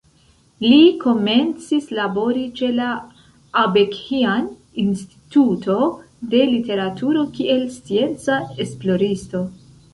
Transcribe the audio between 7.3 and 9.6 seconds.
kiel scienca esploristo.